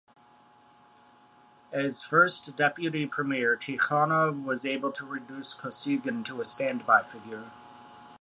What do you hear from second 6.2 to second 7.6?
to a standby figure.